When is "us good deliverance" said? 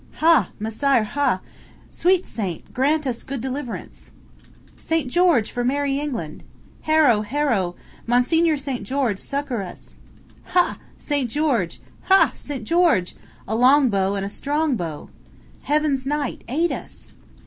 3.05-4.09